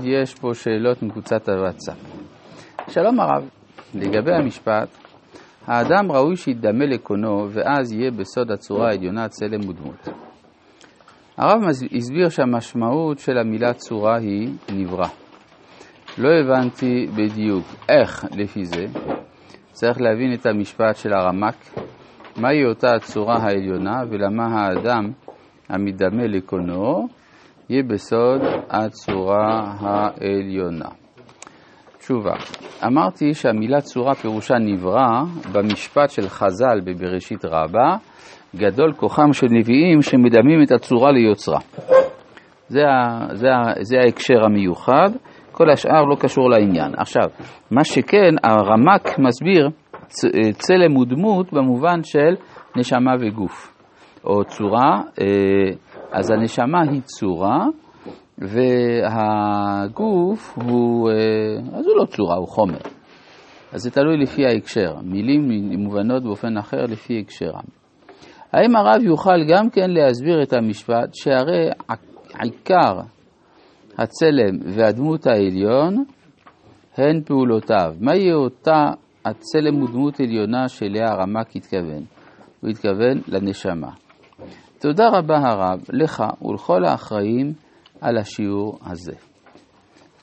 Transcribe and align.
יש 0.00 0.34
פה 0.34 0.54
שאלות 0.54 1.02
מקבוצת 1.02 1.48
הוואטסאפ. 1.48 1.96
שלום 2.88 3.20
הרב, 3.20 3.48
לגבי 3.94 4.32
המשפט, 4.34 4.88
האדם 5.66 6.12
ראוי 6.12 6.36
שידמה 6.36 6.86
לקונו 6.86 7.48
ואז 7.50 7.92
יהיה 7.92 8.10
בסוד 8.10 8.50
הצורה 8.50 8.88
העליונה 8.88 9.28
צלם 9.28 9.68
ודמות. 9.68 10.08
הרב 11.36 11.62
הסביר 11.96 12.28
שהמשמעות 12.28 13.18
של 13.18 13.38
המילה 13.38 13.72
צורה 13.74 14.16
היא 14.16 14.48
נברא. 14.72 15.08
לא 16.18 16.28
הבנתי 16.40 17.06
בדיוק 17.16 17.66
איך 17.88 18.24
לפי 18.36 18.64
זה, 18.64 18.84
צריך 19.72 20.00
להבין 20.00 20.34
את 20.34 20.46
המשפט 20.46 20.96
של 20.96 21.12
הרמק, 21.12 21.56
מהי 22.36 22.64
אותה 22.64 22.94
הצורה 22.94 23.36
העליונה 23.36 24.02
ולמה 24.10 24.46
האדם 24.46 25.12
המדמה 25.68 26.26
לקונו 26.26 27.08
יהיה 27.72 27.82
בסוד 27.82 28.40
הצורה 28.70 29.74
העליונה. 29.80 30.88
תשובה, 31.98 32.34
אמרתי 32.86 33.34
שהמילה 33.34 33.80
צורה 33.80 34.14
פירושה 34.14 34.54
נברא 34.54 35.22
במשפט 35.52 36.10
של 36.10 36.28
חז"ל 36.28 36.80
בבראשית 36.84 37.44
רבה, 37.44 37.96
גדול 38.56 38.92
כוחם 38.92 39.32
של 39.32 39.46
נביאים 39.50 40.02
שמדמים 40.02 40.62
את 40.62 40.72
הצורה 40.72 41.12
ליוצרה. 41.12 41.58
זה, 42.68 42.82
זה, 43.32 43.48
זה 43.80 43.96
ההקשר 44.04 44.44
המיוחד, 44.44 45.10
כל 45.52 45.70
השאר 45.70 46.04
לא 46.04 46.16
קשור 46.20 46.50
לעניין. 46.50 46.92
עכשיו, 46.96 47.28
מה 47.70 47.84
שכן, 47.84 48.34
הרמק 48.44 49.18
מסביר 49.18 49.68
צלם 50.52 50.96
ודמות 50.96 51.52
במובן 51.52 52.02
של 52.04 52.34
נשמה 52.76 53.12
וגוף, 53.20 53.74
או 54.24 54.44
צורה, 54.44 55.00
אז 56.12 56.30
הנשמה 56.30 56.80
היא 56.90 57.00
צורה, 57.02 57.66
והגוף 58.38 60.58
הוא, 60.58 61.10
אז 61.72 61.86
הוא 61.86 61.96
לא 62.00 62.04
צורה, 62.04 62.36
הוא 62.36 62.48
חומר. 62.48 62.80
אז 63.72 63.80
זה 63.80 63.90
תלוי 63.90 64.16
לפי 64.16 64.46
ההקשר, 64.46 64.94
מילים 65.04 65.48
מובנות 65.78 66.22
באופן 66.22 66.56
אחר 66.56 66.82
לפי 66.82 67.20
הקשרם. 67.20 67.64
האם 68.52 68.76
הרב 68.76 69.02
יוכל 69.02 69.44
גם 69.48 69.70
כן 69.70 69.90
להסביר 69.90 70.42
את 70.42 70.52
המשפט 70.52 71.14
שהרי 71.14 71.68
עיקר 72.42 73.00
הצלם 73.98 74.58
והדמות 74.66 75.26
העליון 75.26 76.04
הן 76.96 77.22
פעולותיו. 77.26 77.94
מהי 78.00 78.32
אותה 78.32 78.90
הצלם 79.24 79.82
ודמות 79.82 80.20
עליונה 80.20 80.68
שאליה 80.68 81.12
הרמק 81.12 81.56
התכוון? 81.56 82.04
הוא 82.60 82.70
התכוון 82.70 83.20
לנשמה. 83.28 83.90
תודה 84.82 85.08
רבה 85.08 85.38
הרב, 85.38 85.80
לך 85.92 86.24
ולכל 86.42 86.84
האחראים 86.84 87.52
על 88.00 88.18
השיעור 88.18 88.78
הזה. 88.86 89.12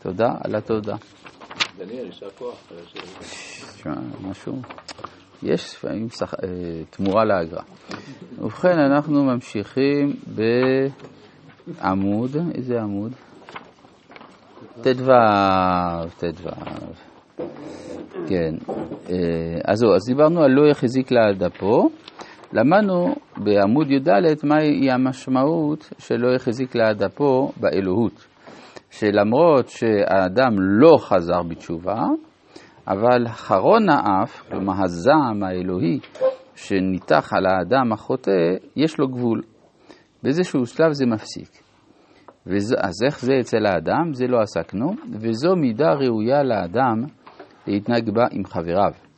תודה 0.02 0.34
על 0.44 0.56
התודה. 0.56 0.96
דניאל, 1.78 2.06
יישר 2.06 2.30
כוח. 2.30 2.72
תשמע, 3.76 3.94
משהו, 4.22 4.62
יש 5.44 5.76
לפעמים 5.76 6.08
תמורה 6.90 7.26
לאגרה. 7.26 7.64
ובכן, 8.38 8.80
אנחנו 8.80 9.24
ממשיכים 9.24 10.14
בעמוד, 11.76 12.38
איזה 12.56 12.82
עמוד? 12.82 13.12
ט"ו, 14.82 15.12
ט"ו. 16.18 16.50
כן. 18.28 18.56
אז 19.66 19.80
זהו, 19.80 19.96
אז 19.96 20.02
דיברנו 20.08 20.44
על 20.44 20.52
לא 20.52 20.72
יחזיק 20.72 21.12
לאדפו. 21.12 21.90
למדנו 22.54 23.16
בעמוד 23.38 23.92
י"ד 23.92 24.10
מהי 24.44 24.92
המשמעות 24.92 25.90
של 25.98 26.16
לא 26.16 26.36
יחזיק 26.36 26.76
לאדפו 26.76 27.52
באלוהות. 27.58 28.28
שלמרות 28.90 29.70
שהאדם 29.70 30.56
לא 30.60 30.98
חזר 31.00 31.44
בתשובה, 31.44 32.02
אבל 32.88 33.28
חרון 33.28 33.90
האף, 33.90 34.50
כלומר 34.50 34.74
הזעם 34.84 35.44
האלוהי 35.44 36.00
שניתח 36.56 37.30
על 37.34 37.46
האדם 37.46 37.94
החוטא, 37.94 38.32
יש 38.76 39.00
לו 39.00 39.08
גבול. 39.08 39.42
באיזשהו 40.24 40.66
שלב 40.66 40.92
זה 40.92 41.06
מפסיק. 41.06 41.50
וזו, 42.48 42.76
אז 42.80 42.94
איך 43.06 43.20
זה 43.20 43.34
אצל 43.40 43.66
האדם? 43.66 44.14
זה 44.14 44.28
לא 44.28 44.42
עסקנו, 44.42 44.92
וזו 45.12 45.56
מידה 45.56 45.94
ראויה 45.94 46.44
לאדם 46.44 47.06
להתנהג 47.68 48.10
בה 48.10 48.24
עם 48.32 48.46
חבריו. 48.46 49.09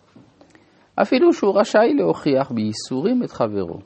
אפילו 0.95 1.33
שהוא 1.33 1.59
רשאי 1.59 1.93
להוכיח 1.93 2.51
בייסורים 2.51 3.23
את 3.23 3.31
חברו. 3.31 3.79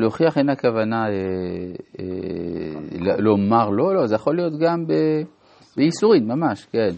להוכיח 0.00 0.38
אין 0.38 0.48
הכוונה 0.48 1.04
אה, 1.06 1.12
אה, 1.98 3.16
לומר 3.18 3.70
לא, 3.70 3.94
לא, 3.94 4.06
זה 4.06 4.14
יכול 4.14 4.36
להיות 4.36 4.52
גם 4.60 4.86
ב, 4.86 4.92
בייסורים, 5.76 6.28
ממש, 6.28 6.66
כן. 6.72 6.90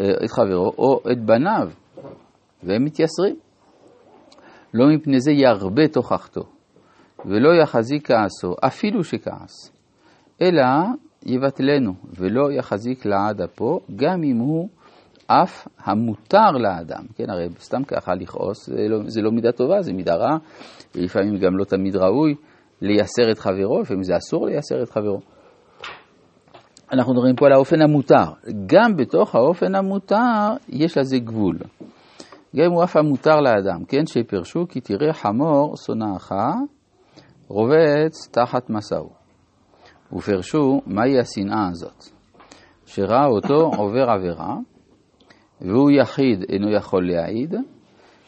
אה, 0.00 0.10
את 0.24 0.30
חברו, 0.30 0.72
או 0.78 1.00
את 1.12 1.24
בניו, 1.24 1.68
והם 2.62 2.84
מתייסרים. 2.84 3.36
לא 4.74 4.86
מפני 4.94 5.20
זה 5.20 5.32
ירבה 5.32 5.88
תוכחתו, 5.88 6.42
ולא 7.24 7.62
יחזיק 7.62 8.06
כעסו, 8.06 8.54
אפילו 8.66 9.04
שכעס, 9.04 9.72
אלא 10.42 10.64
יבטלנו, 11.26 11.94
ולא 12.18 12.52
יחזיק 12.52 13.06
לעד 13.06 13.40
אפו, 13.40 13.80
גם 13.96 14.22
אם 14.22 14.36
הוא 14.36 14.68
אף 15.26 15.68
המותר 15.84 16.50
לאדם, 16.50 17.04
כן, 17.14 17.30
הרי 17.30 17.48
סתם 17.58 17.84
ככה 17.84 18.14
לכעוס 18.14 18.66
זה 18.66 18.88
לא, 18.88 18.98
זה 19.06 19.22
לא 19.22 19.30
מידה 19.30 19.52
טובה, 19.52 19.82
זה 19.82 19.92
מידה 19.92 20.14
רעה, 20.14 20.36
ולפעמים 20.94 21.36
גם 21.36 21.56
לא 21.58 21.64
תמיד 21.64 21.96
ראוי 21.96 22.34
לייסר 22.82 23.30
את 23.30 23.38
חברו, 23.38 23.80
לפעמים 23.80 24.02
זה 24.02 24.16
אסור 24.16 24.46
לייסר 24.46 24.82
את 24.82 24.90
חברו. 24.90 25.20
אנחנו 26.92 27.12
מדברים 27.14 27.36
פה 27.36 27.46
על 27.46 27.52
האופן 27.52 27.82
המותר. 27.82 28.24
גם 28.66 28.96
בתוך 28.96 29.34
האופן 29.34 29.74
המותר 29.74 30.48
יש 30.68 30.98
לזה 30.98 31.18
גבול. 31.18 31.58
גם 32.56 32.64
אם 32.64 32.72
הוא 32.72 32.84
אף 32.84 32.96
המותר 32.96 33.40
לאדם, 33.40 33.84
כן, 33.84 34.06
שפרשו 34.06 34.66
כי 34.68 34.80
תראה 34.80 35.12
חמור 35.12 35.76
שונאך 35.76 36.32
רובץ 37.48 38.28
תחת 38.30 38.70
מסעו. 38.70 39.10
ופרשו 40.12 40.80
מהי 40.86 41.18
השנאה 41.20 41.68
הזאת, 41.70 42.04
שראה 42.86 43.26
אותו 43.26 43.70
עובר 43.76 44.10
עבירה, 44.10 44.56
והוא 45.64 45.90
יחיד 45.90 46.44
אינו 46.48 46.70
יכול 46.72 47.08
להעיד, 47.10 47.54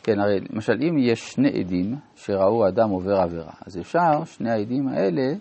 כן, 0.02 0.20
הרי 0.20 0.40
למשל 0.50 0.72
אם 0.88 0.98
יש 0.98 1.20
שני 1.20 1.48
עדים 1.48 1.94
שראו 2.14 2.68
אדם 2.68 2.90
עובר 2.90 3.16
עבירה, 3.16 3.52
אז 3.66 3.78
אפשר 3.78 4.24
שני 4.24 4.50
העדים 4.50 4.88
האלה 4.88 5.34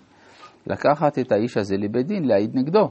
לקחת 0.67 1.19
את 1.19 1.31
האיש 1.31 1.57
הזה 1.57 1.75
לבית 1.77 2.07
דין, 2.07 2.25
להעיד 2.25 2.55
נגדו. 2.55 2.89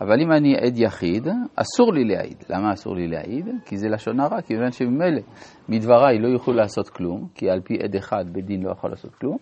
אבל 0.00 0.20
אם 0.20 0.32
אני 0.32 0.56
עד 0.56 0.78
יחיד, 0.78 1.28
אסור 1.56 1.92
לי 1.92 2.04
להעיד. 2.04 2.44
למה 2.50 2.72
אסור 2.72 2.94
לי 2.94 3.08
להעיד? 3.08 3.46
כי 3.64 3.76
זה 3.76 3.88
לשון 3.88 4.20
הרע, 4.20 4.40
כיוון 4.40 4.72
שממילא 4.72 5.20
מדבריי 5.68 6.18
לא 6.18 6.28
יוכלו 6.28 6.54
לעשות 6.54 6.88
כלום, 6.88 7.28
כי 7.34 7.50
על 7.50 7.60
פי 7.60 7.74
עד 7.82 7.96
אחד 7.96 8.24
בית 8.32 8.44
דין 8.44 8.62
לא 8.62 8.70
יכול 8.70 8.90
לעשות 8.90 9.14
כלום, 9.14 9.36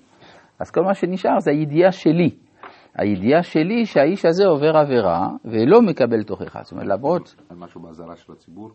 אז 0.60 0.70
כל 0.70 0.82
מה 0.82 0.94
שנשאר 0.94 1.40
זה 1.40 1.50
הידיעה 1.50 1.92
שלי. 1.92 2.30
הידיעה 2.94 3.42
שלי 3.42 3.86
שהאיש 3.86 4.24
הזה 4.24 4.46
עובר 4.46 4.76
עבירה 4.76 5.28
ולא 5.44 5.82
מקבל 5.82 6.22
תוכחה. 6.22 6.62
זאת 6.62 6.72
אומרת, 6.72 6.86
למרות... 6.86 7.34
על 7.50 7.56
משהו 7.56 7.80
באזהרה 7.80 8.16
של 8.16 8.32
הציבור? 8.32 8.70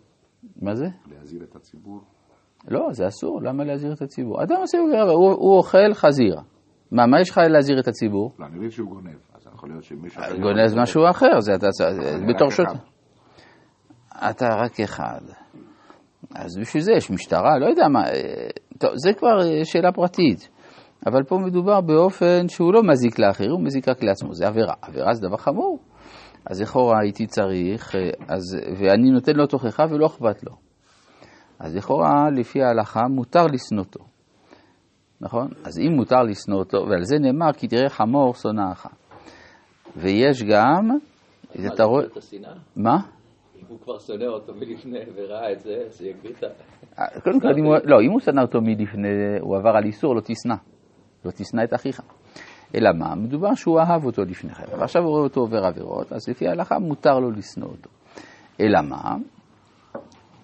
מה 0.62 0.76
זה? 0.76 0.86
להזהיר 1.12 1.44
את 1.44 1.56
הציבור? 1.56 2.02
לא, 2.68 2.88
זה 2.92 3.08
אסור, 3.08 3.42
למה 3.42 3.64
להזהיר 3.64 3.94
את 3.94 4.02
הציבור? 4.02 4.44
אדם 4.44 4.56
עושה 4.60 4.78
עבירה, 4.78 5.12
הוא, 5.12 5.32
הוא 5.32 5.58
אוכל 5.58 5.94
חזיר. 5.94 6.40
מה, 6.92 7.08
מה 7.08 7.22
יש 7.22 7.30
לך 7.30 7.38
להזהיר 7.38 7.80
את 7.80 7.88
הציבור? 7.88 8.32
לא, 8.40 8.46
אני 8.46 8.58
מבין 8.58 8.70
שהוא 8.70 8.90
גונב, 8.90 9.16
אז 9.36 9.48
יכול 9.56 9.70
להיות 9.70 9.84
שמישהו... 9.84 10.22
גונב 10.42 10.68
זה 10.68 10.82
משהו 10.82 11.10
אחר, 11.10 11.40
זה 11.40 11.56
אתה... 11.56 11.68
בתור 12.30 12.52
שוט... 12.52 12.68
אתה 14.30 14.48
רק 14.48 14.80
אחד. 14.80 15.22
אז 16.36 16.58
בשביל 16.62 16.84
זה 16.84 16.92
יש 16.92 17.12
משטרה, 17.12 17.58
לא 17.60 17.66
יודע 17.66 17.88
מה... 17.88 18.04
טוב, 18.78 18.92
זה 18.96 19.14
כבר 19.14 19.64
שאלה 19.64 19.92
פרטית. 19.92 20.50
אבל 21.08 21.24
פה 21.24 21.38
מדובר 21.38 21.82
באופן 21.82 22.48
שהוא 22.48 22.74
לא 22.74 22.82
מזיק 22.84 23.20
לאחר, 23.20 23.50
הוא 23.52 23.64
מזיק 23.64 23.88
רק 23.88 24.04
לעצמו, 24.04 24.34
זה 24.34 24.48
עבירה. 24.48 24.74
עבירה 24.82 25.14
זה 25.14 25.28
דבר 25.28 25.38
חמור. 25.38 25.80
אז 26.46 26.62
לכאורה 26.62 27.00
הייתי 27.02 27.28
צריך, 27.28 27.96
אז, 28.30 28.58
ואני 28.80 29.12
נותן 29.12 29.36
לו 29.36 29.48
תוכחה 29.48 29.84
ולא 29.90 30.06
אכפת 30.06 30.44
לו. 30.44 30.56
אז 31.60 31.76
לכאורה, 31.76 32.30
לפי 32.30 32.64
ההלכה, 32.64 33.02
מותר 33.10 33.46
לשנותו. 33.54 34.04
נכון? 35.22 35.48
אז 35.66 35.80
אם 35.80 35.92
מותר 35.96 36.24
לשנוא 36.24 36.58
אותו, 36.60 36.78
ועל 36.90 37.04
זה 37.04 37.20
נאמר, 37.20 37.54
כי 37.54 37.68
תראה 37.68 37.90
חמור 37.90 38.34
שונאך. 38.34 38.88
ויש 39.96 40.44
גם, 40.44 40.90
אתה 41.74 41.84
רואה... 41.84 42.06
מה? 42.76 42.98
אם 43.56 43.66
הוא 43.68 43.80
כבר 43.80 44.00
שונא 44.00 44.24
אותו 44.24 44.54
מלפני 44.54 45.00
וראה 45.16 45.52
את 45.52 45.60
זה, 45.60 45.76
אז 45.86 46.02
יגביר 46.02 46.32
את 46.32 46.44
ה... 46.44 47.20
קודם 47.24 47.40
כל, 47.40 47.48
לא, 47.84 48.02
אם 48.02 48.12
הוא 48.12 48.20
שנא 48.20 48.42
אותו 48.42 48.62
מלפני, 48.62 49.08
הוא 49.42 49.58
עבר 49.58 49.70
על 49.70 49.84
איסור, 49.86 50.16
לא 50.16 50.22
תשנא. 50.22 50.56
לא 51.26 51.32
תשנא 51.32 51.64
את 51.64 51.74
אחיך. 51.74 52.02
אלא 52.76 52.90
מה? 52.94 53.16
מדובר 53.16 53.56
שהוא 53.56 53.80
אהב 53.80 54.06
אותו 54.06 54.24
לפני 54.24 54.54
כן, 54.54 54.64
ועכשיו 54.80 55.02
הוא 55.04 55.12
רואה 55.12 55.24
אותו 55.24 55.42
עובר 55.42 55.66
עבירות, 55.66 56.14
אז 56.14 56.30
לפי 56.30 56.48
ההלכה 56.48 56.80
מותר 56.80 57.20
לו 57.20 57.32
לשנוא 57.32 57.68
אותו. 57.68 57.90
אלא 58.62 58.82
מה? 58.82 59.16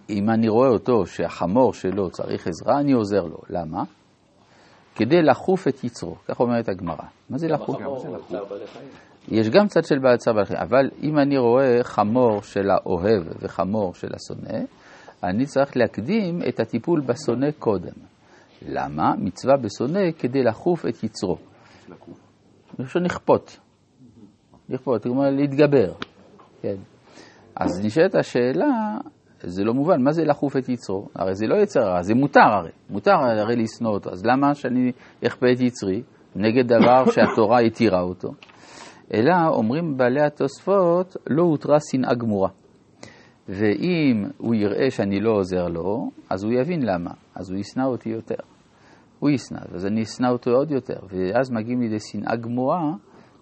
אם 0.09 0.29
אני 0.29 0.49
רואה 0.49 0.69
אותו 0.69 1.05
שהחמור 1.05 1.73
שלו 1.73 2.09
צריך 2.09 2.47
עזרה, 2.47 2.79
אני 2.79 2.91
עוזר 2.91 3.23
לו. 3.23 3.37
למה? 3.49 3.83
כדי 4.95 5.21
לחוף 5.21 5.67
את 5.67 5.83
יצרו, 5.83 6.15
כך 6.27 6.39
אומרת 6.39 6.69
הגמרא. 6.69 7.05
מה 7.29 7.37
זה 7.37 7.47
לחוף? 7.47 7.81
יש 9.27 9.49
גם 9.49 9.67
צד 9.67 9.83
של 9.83 9.99
בעל 9.99 10.17
צער 10.17 10.33
בעלי 10.33 10.45
חיים, 10.45 10.59
אבל 10.59 10.89
אם 11.03 11.19
אני 11.19 11.37
רואה 11.37 11.83
חמור 11.83 12.41
של 12.41 12.69
האוהב 12.69 13.23
וחמור 13.41 13.93
של 13.93 14.07
השונא, 14.15 14.59
אני 15.23 15.45
צריך 15.45 15.77
להקדים 15.77 16.41
את 16.49 16.59
הטיפול 16.59 17.01
בשונא 17.01 17.51
קודם. 17.59 18.12
למה? 18.68 19.15
מצווה 19.18 19.57
בשונא 19.57 20.12
כדי 20.19 20.44
לחוף 20.44 20.86
את 20.86 21.04
יצרו. 21.04 21.38
מלשון 22.80 23.04
לכפות. 23.04 23.60
לכפות, 24.69 25.04
כלומר 25.04 25.30
להתגבר. 25.30 25.94
כן. 26.62 26.75
אז 27.56 27.86
נשאלת 27.86 28.15
השאלה, 28.15 28.98
זה 29.39 29.63
לא 29.63 29.74
מובן, 29.74 30.01
מה 30.01 30.12
זה 30.12 30.24
לחוף 30.25 30.57
את 30.57 30.69
יצרו? 30.69 31.07
הרי 31.15 31.36
זה 31.36 31.48
לא 31.48 31.56
יצר 31.56 31.80
הרע, 31.80 32.01
זה 32.01 32.13
מותר 32.15 32.39
הרי. 32.39 32.71
מותר 32.89 33.12
הרי 33.12 33.56
לשנוא 33.56 33.92
אותו, 33.92 34.10
אז 34.12 34.25
למה 34.25 34.56
שאני 34.56 34.92
אכפה 35.27 35.45
את 35.51 35.62
יצרי 35.62 36.01
נגד 36.36 36.68
דבר 36.68 37.06
שהתורה 37.13 37.60
התירה 37.60 38.01
אותו? 38.01 38.30
אלא 39.13 39.33
אומרים 39.48 39.98
בעלי 39.98 40.21
התוספות, 40.21 41.18
לא 41.30 41.44
הותרה 41.44 41.77
שנאה 41.92 42.13
גמורה. 42.13 42.50
ואם 43.50 44.25
הוא 44.38 44.56
יראה 44.56 44.92
שאני 44.92 45.19
לא 45.19 45.31
עוזר 45.31 45.68
לו, 45.68 46.10
אז 46.30 46.44
הוא 46.44 46.54
יבין 46.54 46.86
למה, 46.86 47.12
אז 47.36 47.50
הוא 47.51 47.60
ישנא 47.60 47.83
אותי 47.83 48.10
יותר. 48.10 48.52
הוא 49.23 49.29
ישנא, 49.29 49.59
אז 49.75 49.85
אני 49.85 50.03
אשנא 50.03 50.27
אותו 50.27 50.51
עוד 50.51 50.71
יותר, 50.71 50.99
ואז 51.09 51.51
מגיעים 51.51 51.81
לידי 51.81 51.99
שנאה 51.99 52.35
גמורה, 52.35 52.93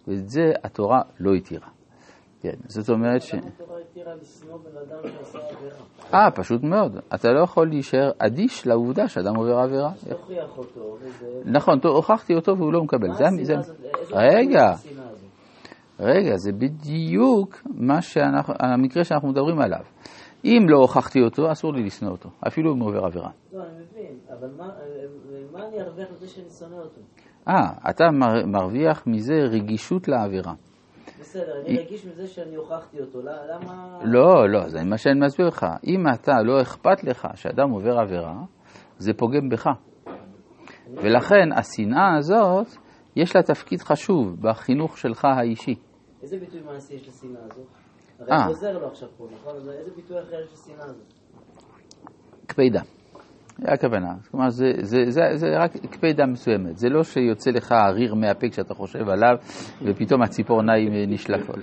ואת 0.07 0.29
זה 0.29 0.51
התורה 0.63 1.01
לא 1.19 1.33
התירה. 1.33 1.67
כן, 2.41 2.53
זאת 2.67 2.89
אומרת 2.89 3.21
ש... 3.21 3.35
אה, 6.13 6.31
פשוט 6.35 6.63
מאוד. 6.63 6.97
אתה 7.15 7.31
לא 7.31 7.43
יכול 7.43 7.67
להישאר 7.69 8.11
אדיש 8.17 8.67
לעובדה 8.67 9.07
שאדם 9.07 9.35
עובר 9.35 9.57
עבירה. 9.59 9.91
נכון, 11.45 11.79
הוכחתי 11.83 12.35
אותו 12.35 12.57
והוא 12.57 12.73
לא 12.73 12.83
מקבל. 12.83 13.09
רגע? 14.11 14.73
רגע, 16.01 16.37
זה 16.37 16.51
בדיוק 16.51 17.55
מה 17.75 18.01
שאנחנו, 18.01 18.53
המקרה 18.59 19.03
שאנחנו 19.03 19.29
מדברים 19.29 19.59
עליו. 19.59 19.79
אם 20.45 20.65
לא 20.69 20.77
הוכחתי 20.77 21.21
אותו, 21.21 21.51
אסור 21.51 21.73
לי 21.73 21.83
לשנוא 21.83 22.11
אותו, 22.11 22.29
אפילו 22.47 22.73
אם 22.73 22.79
הוא 22.79 22.89
עובר 22.89 23.05
עבירה. 23.05 23.29
לא, 23.53 23.63
אני 23.63 23.69
מבין, 23.91 24.17
אבל 24.39 24.49
מה- 24.57 24.69
מה 25.51 25.67
אני 25.67 25.81
ארוויח 25.81 26.07
מזה 26.11 26.27
שאני 26.27 26.49
שונא 26.59 26.75
אותו? 26.75 27.01
אה, 27.47 27.89
אתה 27.89 28.11
מר- 28.11 28.45
מרוויח 28.45 29.03
מזה 29.07 29.33
רגישות 29.33 30.07
לעבירה. 30.07 30.53
בסדר, 31.19 31.61
אני 31.65 31.77
רגיש 31.77 32.05
מזה 32.05 32.27
שאני 32.27 32.55
הוכחתי 32.55 32.99
אותו, 33.01 33.21
לא- 33.21 33.31
למה... 33.31 33.99
לא, 34.03 34.49
לא, 34.49 34.69
זה 34.69 34.83
מה 34.83 34.97
שאני 34.97 35.19
מסביר 35.19 35.47
לך. 35.47 35.65
אם 35.87 36.03
אתה 36.13 36.41
לא 36.41 36.61
אכפת 36.61 37.03
לך 37.03 37.27
שאדם 37.35 37.69
עובר 37.69 37.99
עבירה, 37.99 38.33
זה 38.97 39.13
פוגם 39.13 39.49
בך. 39.49 39.67
ולכן 41.03 41.49
השנאה 41.55 42.17
הזאת, 42.17 42.67
יש 43.15 43.35
לה 43.35 43.43
תפקיד 43.43 43.79
חשוב 43.81 44.35
בחינוך 44.41 44.97
שלך 44.97 45.25
האישי. 45.25 45.75
איזה 46.23 46.37
ביטוי 46.37 46.61
מעשי 46.61 46.93
יש 46.93 47.07
לשנאה 47.07 47.41
הזאת? 47.51 47.67
הרי 48.19 48.31
אה. 48.31 48.43
אני 48.43 48.47
עוזר 48.47 48.77
לו 48.77 48.87
עכשיו 48.87 49.09
פה, 49.17 49.27
נכון? 49.33 49.55
אז 49.55 49.69
איזה 49.69 49.91
ביטוי 49.95 50.19
אחר 50.19 50.41
יש 50.43 50.53
לשנאה 50.53 50.85
הזאת? 50.85 51.13
קפידה. 52.45 52.81
זה 53.57 53.71
הכוונה. 53.71 54.13
כלומר, 54.31 54.49
זה, 54.49 54.65
זה, 54.81 54.97
זה, 55.09 55.21
זה 55.33 55.57
רק 55.57 55.71
קפידה 55.77 56.25
מסוימת. 56.25 56.77
זה 56.77 56.89
לא 56.89 57.03
שיוצא 57.03 57.51
לך 57.51 57.71
הריר 57.71 58.15
מהפה 58.15 58.49
כשאתה 58.49 58.73
חושב 58.73 59.09
עליו, 59.09 59.35
ופתאום 59.85 60.21
הציפורניים 60.21 60.91
נשלפות. 61.07 61.55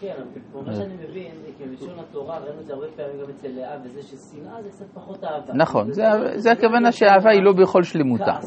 כן, 0.00 0.14
אבל 0.52 0.62
מה 0.66 0.74
שאני 0.74 0.94
מבין, 0.94 1.32
זה 1.42 1.48
כי 1.58 1.64
בלשון 1.64 1.98
התורה, 1.98 2.38
ראינו 2.38 2.60
את 2.60 2.66
זה 2.66 2.74
הרבה 2.74 2.86
פעמים 2.96 3.20
גם 3.22 3.30
אצל 3.30 3.48
לאה, 3.48 3.76
וזה 3.84 4.02
ששנאה 4.02 4.62
זה 4.62 4.68
קצת 4.68 4.86
פחות 4.94 5.24
אהבה. 5.24 5.52
נכון, 5.54 5.92
זה, 5.92 6.02
זה 6.36 6.52
הכוונה 6.52 6.92
שהאהבה 6.92 7.30
היא 7.30 7.42
לא 7.42 7.52
בכל 7.52 7.82
שלמותה. 7.82 8.38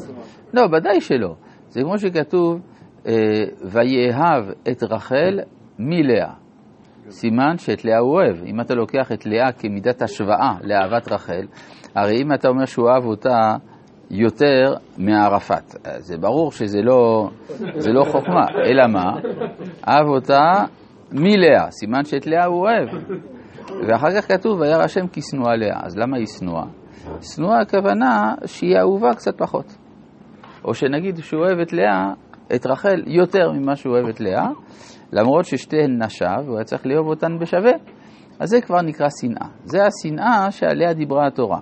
לא, 0.54 0.62
ודאי 0.62 1.00
שלא. 1.00 1.34
זה 1.68 1.80
כמו 1.82 1.98
שכתוב, 1.98 2.60
ויאהב 3.64 4.44
את 4.70 4.82
רחל 4.82 5.40
מלאה. 5.78 6.32
סימן 7.10 7.58
שאת 7.58 7.84
לאה 7.84 7.98
הוא 7.98 8.14
אוהב. 8.14 8.44
אם 8.44 8.60
אתה 8.60 8.74
לוקח 8.74 9.12
את 9.12 9.26
לאה 9.26 9.52
כמידת 9.52 10.02
השוואה 10.02 10.54
לאהבת 10.62 11.12
רחל, 11.12 11.46
הרי 11.94 12.22
אם 12.22 12.32
אתה 12.32 12.48
אומר 12.48 12.64
שהוא 12.64 12.90
אהב 12.90 13.04
אותה 13.04 13.56
יותר 14.10 14.74
מערפאת, 14.98 15.74
אה, 15.86 16.00
זה 16.00 16.16
ברור 16.18 16.52
שזה 16.52 16.82
לא, 16.82 17.30
זה 17.76 17.92
לא 17.92 18.04
חוכמה, 18.04 18.46
אלא 18.66 18.86
מה? 18.86 19.12
אהב 19.88 20.06
אותה 20.06 20.52
מלאה, 21.12 21.70
סימן 21.70 22.04
שאת 22.04 22.26
לאה 22.26 22.44
הוא 22.44 22.60
אוהב. 22.60 22.88
ואחר 23.88 24.10
כך 24.16 24.32
כתוב, 24.32 24.60
וירא 24.60 24.82
השם 24.82 25.06
כי 25.06 25.20
שנואה 25.22 25.56
לאה. 25.56 25.80
אז 25.82 25.98
למה 25.98 26.16
היא 26.16 26.26
שנואה? 26.26 26.64
שנואה 27.20 27.60
הכוונה 27.60 28.34
שהיא 28.46 28.78
אהובה 28.78 29.14
קצת 29.14 29.38
פחות. 29.38 29.76
או 30.64 30.74
שנגיד 30.74 31.18
שהוא 31.18 31.40
אוהב 31.40 31.58
את 31.58 31.72
לאה, 31.72 32.12
את 32.54 32.66
רחל, 32.66 33.02
יותר 33.06 33.52
ממה 33.52 33.76
שהוא 33.76 33.94
אוהב 33.94 34.06
את 34.08 34.20
לאה, 34.20 34.48
למרות 35.12 35.44
ששתיהן 35.44 36.02
נשיו, 36.02 36.42
והוא 36.44 36.56
היה 36.56 36.64
צריך 36.64 36.86
לאהוב 36.86 37.06
אותן 37.08 37.38
בשווה. 37.38 37.72
אז 38.40 38.48
זה 38.48 38.60
כבר 38.60 38.82
נקרא 38.82 39.06
שנאה. 39.20 39.48
זה 39.64 39.78
השנאה 39.86 40.50
שעליה 40.50 40.94
דיברה 40.94 41.26
התורה. 41.26 41.60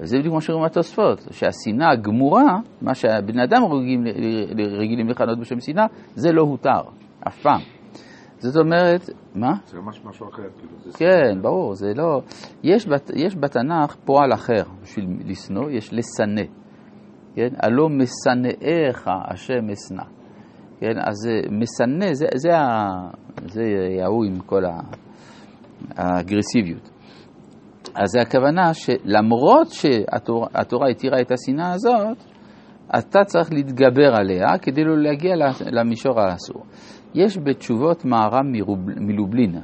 וזה 0.00 0.18
בדיוק 0.18 0.34
מה 0.34 0.40
שאומרים 0.40 0.66
התוספות, 0.66 1.18
שהשנאה 1.30 1.90
הגמורה, 1.92 2.58
מה 2.82 2.94
שהבני 2.94 3.44
אדם 3.44 3.62
רגילים, 3.64 4.04
רגילים 4.80 5.08
לכנות 5.08 5.38
בשם 5.40 5.60
שנאה, 5.60 5.86
זה 6.14 6.32
לא 6.32 6.42
הותר, 6.42 6.80
אף 7.28 7.42
פעם. 7.42 7.60
זאת 8.38 8.56
אומרת, 8.56 9.10
מה? 9.34 9.52
זה 9.66 9.78
ממש 9.78 10.00
משהו 10.04 10.28
אחר, 10.28 10.42
כאילו. 10.58 10.72
זה 10.78 10.98
כן, 10.98 11.42
ברור, 11.42 11.74
זה 11.74 11.92
לא... 11.96 12.20
יש, 12.62 12.86
בת, 12.86 13.10
יש 13.14 13.36
בתנ"ך 13.36 13.96
פועל 14.04 14.32
אחר 14.32 14.62
בשביל 14.82 15.06
לשנוא, 15.24 15.70
יש 15.70 15.92
לשנא. 15.92 16.42
כן? 17.34 17.48
הלא 17.62 17.88
משנאיך 17.88 19.10
השם 19.30 19.70
אשנא. 19.72 20.19
כן? 20.80 20.98
אז 20.98 21.28
משנא, 21.50 22.14
זה, 22.14 22.26
זה, 22.34 22.56
ה, 22.58 22.88
זה 23.46 23.62
ההוא 24.04 24.24
עם 24.24 24.38
כל 24.40 24.64
ה- 24.64 24.80
האגרסיביות. 25.96 26.90
אז 27.94 28.08
זה 28.10 28.20
הכוונה 28.20 28.74
שלמרות 28.74 29.68
שהתורה 29.70 30.48
התורה 30.54 30.88
התירה 30.90 31.20
את 31.20 31.30
השנאה 31.32 31.72
הזאת, 31.72 32.18
אתה 32.98 33.24
צריך 33.24 33.52
להתגבר 33.52 34.14
עליה 34.14 34.58
כדי 34.62 34.84
לא 34.84 34.98
להגיע 34.98 35.34
למישור 35.72 36.20
האסור. 36.20 36.64
יש 37.14 37.38
בתשובות 37.38 38.04
מהר"ם 38.04 38.52
מרוב- 38.52 39.00
מלובלין. 39.00 39.54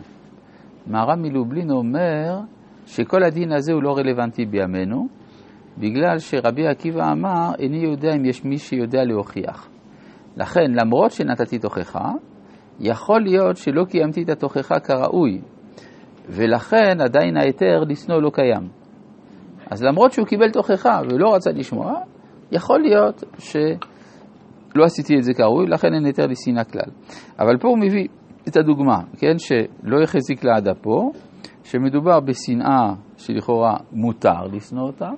מהר"ם 0.87 1.23
מלובלין 1.23 1.71
אומר 1.71 2.39
שכל 2.87 3.23
הדין 3.23 3.53
הזה 3.53 3.73
הוא 3.73 3.83
לא 3.83 3.93
רלוונטי 3.97 4.47
בימינו, 4.47 5.07
בגלל 5.79 6.19
שרבי 6.19 6.67
עקיבא 6.67 7.13
אמר, 7.13 7.51
איני 7.59 7.77
יודע 7.79 8.15
אם 8.17 8.25
יש 8.25 8.45
מי 8.45 8.59
שיודע 8.59 9.05
להוכיח. 9.05 9.69
לכן, 10.37 10.71
למרות 10.71 11.11
שנתתי 11.11 11.59
תוכחה, 11.59 12.11
יכול 12.81 13.21
להיות 13.21 13.57
שלא 13.57 13.85
קיימתי 13.85 14.23
את 14.23 14.29
התוכחה 14.29 14.81
כראוי, 14.81 15.41
ולכן 16.29 17.01
עדיין 17.01 17.37
ההיתר 17.37 17.85
לשנוא 17.89 18.23
לא 18.23 18.31
קיים. 18.31 18.69
אז 19.71 19.83
למרות 19.83 20.13
שהוא 20.13 20.27
קיבל 20.27 20.51
תוכחה 20.51 21.01
ולא 21.11 21.35
רצה 21.35 21.51
לשמוע, 21.51 21.93
יכול 22.53 22.81
להיות 22.81 23.25
שלא 23.39 24.85
עשיתי 24.85 25.17
את 25.19 25.23
זה 25.23 25.35
כראוי, 25.35 25.67
לכן 25.67 25.95
אין 25.95 26.05
היתר 26.05 26.27
לשנאה 26.27 26.65
כלל. 26.65 26.91
אבל 27.39 27.59
פה 27.61 27.69
הוא 27.69 27.79
מביא 27.79 28.09
את 28.49 28.57
הדוגמה, 28.57 28.99
כן, 29.19 29.39
שלא 29.39 30.03
יחזיק 30.03 30.45
לעד 30.45 30.69
אפו, 30.69 31.13
שמדובר 31.65 32.21
בשנאה 32.21 32.95
שלכאורה 33.17 33.77
מותר 33.93 34.43
לשנוא 34.53 34.87
אותה, 34.87 35.09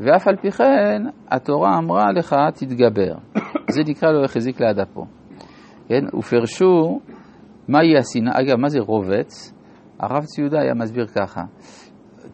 ואף 0.00 0.28
על 0.28 0.36
פי 0.36 0.50
כן 0.50 1.02
התורה 1.30 1.78
אמרה 1.78 2.12
לך 2.12 2.36
תתגבר. 2.54 3.14
זה 3.70 3.82
נקרא 3.86 4.12
לא 4.12 4.24
יחזיק 4.24 4.60
לעד 4.60 4.78
אפו. 4.78 5.04
כן, 5.88 6.04
ופרשו 6.18 7.00
מהי 7.68 7.98
השנאה, 7.98 8.32
אגב, 8.40 8.56
מה 8.58 8.68
זה 8.68 8.80
רובץ? 8.80 9.52
הרב 10.00 10.24
ציודה 10.24 10.60
היה 10.60 10.74
מסביר 10.74 11.06
ככה, 11.06 11.42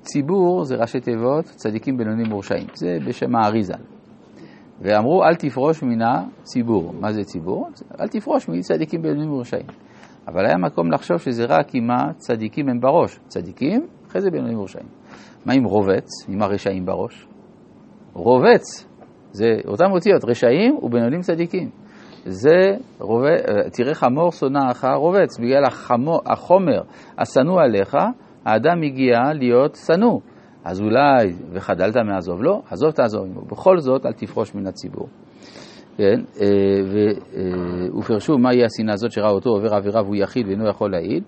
ציבור 0.00 0.64
זה 0.64 0.76
ראשי 0.76 1.00
תיבות, 1.00 1.44
צדיקים 1.44 1.96
בינונים 1.96 2.26
מורשעים, 2.26 2.66
זה 2.74 2.98
בשם 3.06 3.36
האריזל. 3.36 3.82
ואמרו 4.80 5.24
אל 5.24 5.34
תפרוש 5.34 5.82
מן 5.82 6.02
הציבור. 6.02 6.92
מה 7.00 7.12
זה 7.12 7.24
ציבור? 7.24 7.68
אל 8.00 8.08
תפרוש 8.08 8.48
מצדיקים 8.48 9.02
בינונים 9.02 9.28
מורשעים. 9.28 9.66
אבל 10.28 10.46
היה 10.46 10.56
מקום 10.56 10.92
לחשוב 10.92 11.18
שזה 11.18 11.44
רק 11.44 11.74
אם 11.74 11.90
הצדיקים 11.90 12.68
הם 12.68 12.80
בראש. 12.80 13.18
צדיקים, 13.26 13.86
אחרי 14.08 14.20
זה 14.20 14.30
בינונים 14.30 14.56
מורשעים. 14.56 14.86
מה 15.46 15.52
עם 15.52 15.64
רובץ, 15.64 16.06
עם 16.28 16.42
הרשעים 16.42 16.86
בראש? 16.86 17.26
רובץ, 18.12 18.87
זה 19.32 19.46
אותם 19.66 19.90
אותיות, 19.92 20.24
רשעים 20.24 20.78
ובינונים 20.82 21.20
צדיקים. 21.20 21.70
זה 22.24 22.76
רובה, 23.00 23.36
תראה 23.72 23.94
חמור 23.94 24.32
שונאך 24.32 24.84
רובץ, 24.96 25.38
בגלל 25.38 25.64
החמור, 25.64 26.20
החומר 26.26 26.82
השנוא 27.18 27.60
עליך, 27.62 27.96
האדם 28.44 28.82
הגיע 28.82 29.18
להיות 29.34 29.74
שנוא. 29.86 30.20
אז 30.64 30.80
אולי, 30.80 31.32
וחדלת 31.52 31.96
מעזוב? 31.96 32.42
לא, 32.42 32.62
עזוב 32.70 32.90
תעזוב 32.90 33.24
עמו. 33.24 33.40
בכל 33.40 33.78
זאת, 33.78 34.06
אל 34.06 34.12
תפרוש 34.12 34.54
מן 34.54 34.66
הציבור. 34.66 35.08
כן, 35.96 36.20
אה, 36.40 36.46
ו- 36.84 37.98
ופרשו 37.98 38.38
מהי 38.38 38.64
השנאה 38.64 38.94
הזאת 38.94 39.12
שראה 39.12 39.30
אותו 39.30 39.50
עובר 39.50 39.74
עבירה 39.74 40.02
והוא 40.02 40.16
יחיד 40.16 40.46
ואינו 40.46 40.68
יכול 40.68 40.90
להעיד, 40.90 41.22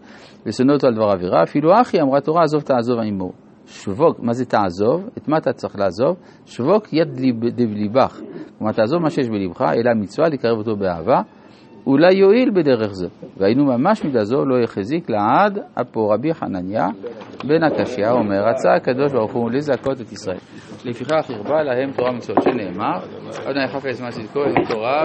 ושונא 0.46 0.72
אותו 0.72 0.86
על 0.86 0.94
דבר 0.94 1.10
עבירה, 1.10 1.42
אפילו 1.42 1.80
אחי 1.80 2.00
אמרה 2.00 2.20
תורה 2.20 2.42
עזוב 2.42 2.62
תעזוב 2.62 2.98
עמו. 2.98 3.32
שבוק, 3.70 4.20
מה 4.20 4.32
זה 4.32 4.44
תעזוב? 4.44 5.08
את 5.18 5.28
מה 5.28 5.38
אתה 5.38 5.52
צריך 5.52 5.78
לעזוב? 5.78 6.16
שבוק 6.46 6.92
יד 6.92 7.20
ליב- 7.20 7.48
דבליבך. 7.48 8.20
כלומר, 8.58 8.72
תעזוב 8.72 9.02
מה 9.02 9.10
שיש 9.10 9.28
בלבך, 9.28 9.62
אלא 9.62 9.90
מצווה 9.96 10.28
לקרב 10.28 10.58
אותו 10.58 10.76
באהבה 10.76 11.20
אולי 11.86 12.14
יועיל 12.14 12.50
בדרך 12.50 12.92
זו, 12.92 13.08
והיינו 13.36 13.64
ממש 13.64 14.04
מידה 14.04 14.24
זו 14.24 14.44
לא 14.44 14.62
יחזיק 14.64 15.10
לעד, 15.10 15.58
אפו 15.80 16.08
רבי 16.08 16.34
חנניה 16.34 16.86
בן 17.44 17.62
הקשיא 17.62 18.10
אומר, 18.10 18.44
רצה 18.48 18.74
הקדוש 18.74 19.12
ברוך 19.12 19.32
הוא 19.32 19.50
לזכות 19.50 20.00
את 20.00 20.12
ישראל. 20.12 20.38
לפיכך 20.84 21.30
הרבה 21.30 21.62
להם 21.62 21.92
תורה 21.96 22.10
ומצוות 22.10 22.42
שנאמר, 22.42 22.98
אדוני 23.44 23.68
חפץ 23.68 24.00
מה 24.00 24.10
צדקו, 24.10 24.40
תורה 24.70 24.98